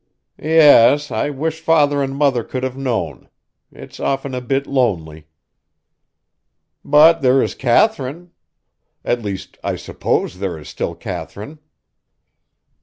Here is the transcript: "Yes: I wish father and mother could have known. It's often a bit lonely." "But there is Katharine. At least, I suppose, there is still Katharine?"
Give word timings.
"Yes: 0.41 1.11
I 1.11 1.29
wish 1.29 1.61
father 1.61 2.01
and 2.01 2.15
mother 2.15 2.43
could 2.43 2.63
have 2.63 2.75
known. 2.75 3.29
It's 3.71 3.99
often 3.99 4.33
a 4.33 4.41
bit 4.41 4.65
lonely." 4.65 5.27
"But 6.83 7.21
there 7.21 7.39
is 7.39 7.53
Katharine. 7.53 8.31
At 9.05 9.21
least, 9.21 9.59
I 9.63 9.75
suppose, 9.75 10.39
there 10.39 10.57
is 10.57 10.67
still 10.67 10.95
Katharine?" 10.95 11.59